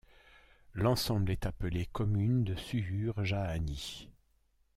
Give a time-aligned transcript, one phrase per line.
[0.73, 4.09] L'ensemble est appelé commune de Suure-Jaani.